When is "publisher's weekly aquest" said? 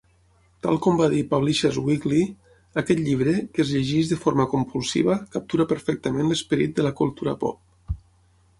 1.33-3.03